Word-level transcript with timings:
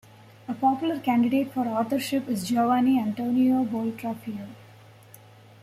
A 0.47 0.53
popular 0.55 0.99
candidate 0.99 1.53
for 1.53 1.67
authorship 1.67 2.27
is 2.27 2.47
Giovanni 2.47 2.99
Antonio 2.99 3.63
Boltraffio. 3.63 4.47